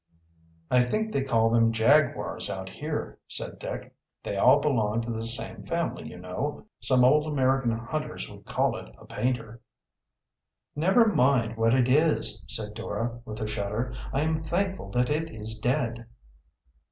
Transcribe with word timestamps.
"I 0.71 0.83
think 0.83 1.13
they 1.13 1.21
call 1.23 1.51
them 1.51 1.71
jaguars 1.71 2.49
out 2.49 2.69
here," 2.69 3.19
said 3.27 3.59
Dick. 3.59 3.93
"They 4.23 4.35
all 4.35 4.59
belong 4.59 5.01
to 5.01 5.11
the 5.11 5.27
same 5.27 5.61
family, 5.63 6.09
you 6.09 6.17
know. 6.17 6.65
Some 6.79 7.03
old 7.05 7.27
American 7.31 7.69
hunters 7.69 8.27
would 8.27 8.45
call 8.45 8.75
it 8.77 8.91
a 8.97 9.05
painter." 9.05 9.61
"Never 10.75 11.05
mind 11.05 11.55
what 11.55 11.75
it 11.75 11.87
is," 11.87 12.43
said 12.47 12.73
Dora, 12.73 13.21
with 13.25 13.39
a 13.41 13.47
shudder. 13.47 13.93
"I 14.11 14.23
am 14.23 14.37
thankful 14.37 14.89
that 14.89 15.11
it 15.11 15.29
is 15.29 15.59
dead." 15.59 16.07